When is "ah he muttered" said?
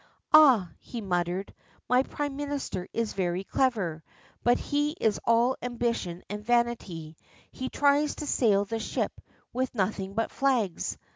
0.33-1.53